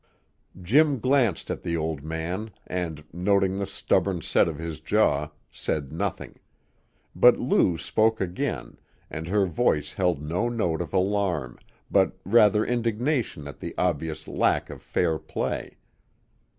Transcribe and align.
Jim 0.59 0.97
glanced 0.97 1.51
at 1.51 1.61
the 1.61 1.77
old 1.77 2.01
man, 2.01 2.49
and, 2.65 3.03
noting 3.13 3.59
the 3.59 3.67
stubborn 3.67 4.19
set 4.19 4.47
of 4.47 4.57
his 4.57 4.79
jaw, 4.79 5.29
said 5.51 5.93
nothing; 5.93 6.39
but 7.15 7.37
Lou 7.37 7.77
spoke 7.77 8.19
again, 8.19 8.79
and 9.11 9.27
her 9.27 9.45
voice 9.45 9.93
held 9.93 10.19
no 10.19 10.49
note 10.49 10.81
of 10.81 10.91
alarm, 10.91 11.59
but 11.91 12.17
rather 12.25 12.65
indignation 12.65 13.47
at 13.47 13.59
the 13.59 13.75
obvious 13.77 14.27
lack 14.27 14.71
of 14.71 14.81
fair 14.81 15.19
play. 15.19 15.77